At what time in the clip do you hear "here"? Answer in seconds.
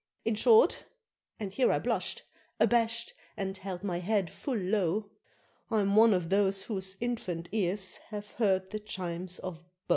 1.53-1.71